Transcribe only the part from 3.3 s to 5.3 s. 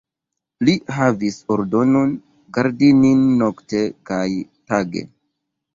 nokte kaj tage.